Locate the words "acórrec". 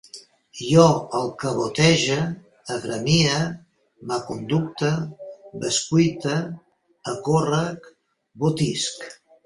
7.17-7.97